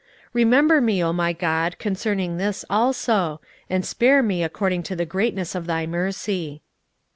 [0.33, 5.53] Remember me, O my God, concerning this also, and spare me according to the greatness
[5.53, 6.63] of thy mercy.